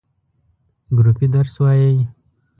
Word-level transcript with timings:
ګروپی 0.97 1.25
درس 1.35 1.55
وایی؟ 1.61 1.95